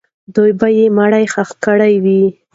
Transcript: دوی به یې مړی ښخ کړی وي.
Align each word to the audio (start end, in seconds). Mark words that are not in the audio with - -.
دوی 0.35 0.51
به 0.59 0.67
یې 0.77 0.85
مړی 0.97 1.25
ښخ 1.33 1.49
کړی 1.65 1.93
وي. 2.03 2.23